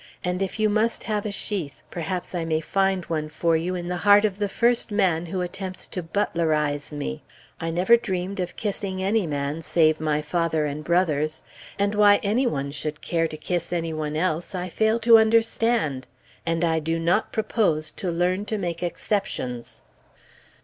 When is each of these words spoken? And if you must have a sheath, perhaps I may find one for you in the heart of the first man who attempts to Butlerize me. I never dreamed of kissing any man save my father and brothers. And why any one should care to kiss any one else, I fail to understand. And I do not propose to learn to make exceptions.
And 0.23 0.41
if 0.41 0.59
you 0.59 0.67
must 0.67 1.03
have 1.03 1.27
a 1.27 1.31
sheath, 1.31 1.83
perhaps 1.91 2.33
I 2.33 2.43
may 2.43 2.59
find 2.59 3.05
one 3.05 3.29
for 3.29 3.55
you 3.55 3.75
in 3.75 3.87
the 3.87 3.97
heart 3.97 4.25
of 4.25 4.39
the 4.39 4.49
first 4.49 4.89
man 4.91 5.27
who 5.27 5.41
attempts 5.41 5.87
to 5.89 6.01
Butlerize 6.01 6.91
me. 6.91 7.21
I 7.59 7.69
never 7.69 7.95
dreamed 7.97 8.39
of 8.39 8.55
kissing 8.55 9.03
any 9.03 9.27
man 9.27 9.61
save 9.61 9.99
my 10.01 10.23
father 10.23 10.65
and 10.65 10.83
brothers. 10.83 11.43
And 11.77 11.93
why 11.93 12.19
any 12.23 12.47
one 12.47 12.71
should 12.71 13.01
care 13.01 13.27
to 13.27 13.37
kiss 13.37 13.71
any 13.71 13.93
one 13.93 14.15
else, 14.15 14.55
I 14.55 14.69
fail 14.69 14.97
to 14.97 15.19
understand. 15.19 16.07
And 16.47 16.65
I 16.65 16.79
do 16.79 16.97
not 16.97 17.31
propose 17.31 17.91
to 17.91 18.09
learn 18.09 18.45
to 18.45 18.57
make 18.57 18.81
exceptions. 18.81 19.83